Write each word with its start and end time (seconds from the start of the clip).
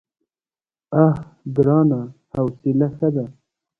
_اه 1.03 1.11
ګرانه! 1.55 2.01
حوصله 2.33 2.87
ښه 2.95 3.09
ده. 3.15 3.25